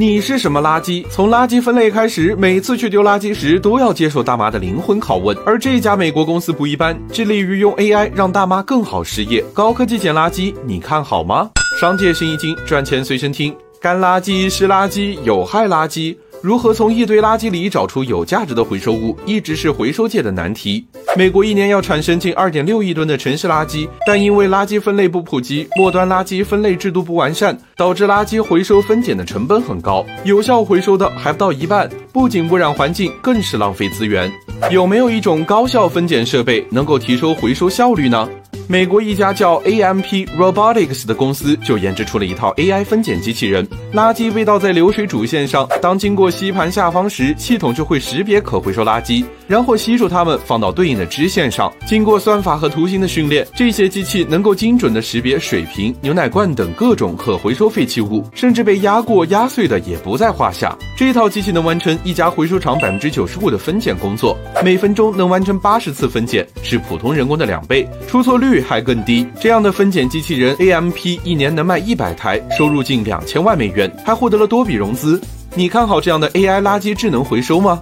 [0.00, 1.04] 你是什么垃圾？
[1.10, 5.36] 从垃圾分类开始，每次去丢垃圾时都要接受大妈的灵魂拷问。
[5.44, 9.44] 而这家美国公司不一般，致力于用 AI 让大妈更好失业。
[9.52, 11.50] 高科技捡垃圾，你看好吗？
[11.78, 13.54] 商界生意经，赚钱随身听。
[13.80, 16.14] 干垃圾、湿垃圾、有害垃圾。
[16.42, 20.84] 如何从一堆垃圾里找出有价值的回收物，一直是回收界的难题。
[21.16, 34.30] 美国一年要产生近二点六亿吨的城市垃圾，但因为垃圾分类不普及，末端垃圾分类制度不完善，导致垃圾回收分拣的成本很高，有效回收的还不到一半，不仅污染环境，更是浪费资源。
[34.70, 38.28] 有没有一种高效分拣设备能够提升回收效率呢？
[38.70, 43.66] 美国一家叫 AMP Robotics 的公司就研制出了一套 AI 分拣机器人。
[43.92, 51.72] 垃圾被倒在流水主线上，当经过吸盘下方时，系统就会识别可回收垃圾，然后吸住它们放到对应的支线上。
[51.84, 60.78] 经过算法和图形的训练，这些机器能够精准的识别水瓶、牛奶罐等各种可回收废弃物，甚至被压过、压碎的也不在话下。
[61.00, 68.60] 这套机器能完成一家回收厂百分之九十五的分拣工作，每分钟能完成八十次分拣，是普通人工的两倍，出错率。
[68.60, 75.18] 还更低，这样的分拣机器人 AMP 一年能卖一百台，收入近两千万美元，还获得了多笔融资。
[75.54, 77.80] 你看好这样的 AI 垃圾智能回收吗？